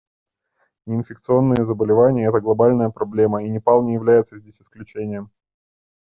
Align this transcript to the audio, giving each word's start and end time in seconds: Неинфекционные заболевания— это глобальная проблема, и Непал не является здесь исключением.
Неинфекционные 0.87 1.63
заболевания— 1.63 2.27
это 2.29 2.41
глобальная 2.41 2.89
проблема, 2.89 3.43
и 3.45 3.49
Непал 3.51 3.83
не 3.83 3.93
является 3.93 4.39
здесь 4.39 4.59
исключением. 4.59 5.29